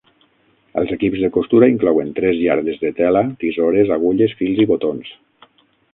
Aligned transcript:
Els 0.81 0.93
equips 0.95 1.19
de 1.25 1.29
costura 1.35 1.69
inclouen 1.73 2.09
tres 2.21 2.41
iardes 2.45 2.81
de 2.85 2.93
tela, 3.01 3.23
tisores, 3.45 3.93
agulles, 3.97 4.35
fils 4.41 4.63
i 4.65 4.67
botons. 4.73 5.17